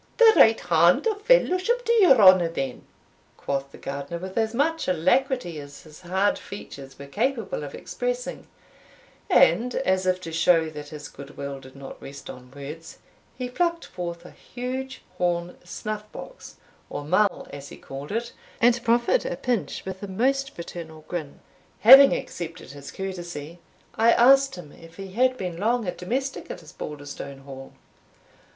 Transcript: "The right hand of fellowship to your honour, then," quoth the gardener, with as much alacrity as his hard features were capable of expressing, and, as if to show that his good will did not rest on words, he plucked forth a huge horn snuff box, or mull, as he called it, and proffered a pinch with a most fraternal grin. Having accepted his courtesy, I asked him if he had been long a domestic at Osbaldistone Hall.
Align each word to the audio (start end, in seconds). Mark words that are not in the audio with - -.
"The 0.17 0.33
right 0.35 0.59
hand 0.59 1.05
of 1.05 1.21
fellowship 1.21 1.85
to 1.85 1.93
your 1.93 2.19
honour, 2.23 2.49
then," 2.49 2.87
quoth 3.37 3.71
the 3.71 3.77
gardener, 3.77 4.17
with 4.17 4.35
as 4.35 4.55
much 4.55 4.87
alacrity 4.87 5.59
as 5.59 5.83
his 5.83 6.01
hard 6.01 6.39
features 6.39 6.97
were 6.97 7.05
capable 7.05 7.63
of 7.63 7.75
expressing, 7.75 8.47
and, 9.29 9.75
as 9.75 10.07
if 10.07 10.19
to 10.21 10.31
show 10.31 10.71
that 10.71 10.87
his 10.89 11.07
good 11.07 11.37
will 11.37 11.59
did 11.59 11.75
not 11.75 12.01
rest 12.01 12.31
on 12.31 12.49
words, 12.49 12.97
he 13.37 13.47
plucked 13.47 13.85
forth 13.85 14.25
a 14.25 14.31
huge 14.31 15.03
horn 15.19 15.55
snuff 15.63 16.11
box, 16.11 16.55
or 16.89 17.05
mull, 17.05 17.45
as 17.53 17.69
he 17.69 17.77
called 17.77 18.11
it, 18.11 18.33
and 18.59 18.83
proffered 18.83 19.23
a 19.23 19.35
pinch 19.37 19.85
with 19.85 20.01
a 20.01 20.07
most 20.07 20.55
fraternal 20.55 21.05
grin. 21.07 21.41
Having 21.81 22.13
accepted 22.15 22.71
his 22.71 22.89
courtesy, 22.91 23.59
I 23.93 24.13
asked 24.13 24.55
him 24.55 24.71
if 24.71 24.95
he 24.95 25.11
had 25.11 25.37
been 25.37 25.57
long 25.57 25.87
a 25.87 25.91
domestic 25.93 26.49
at 26.49 26.63
Osbaldistone 26.63 27.41
Hall. 27.43 27.73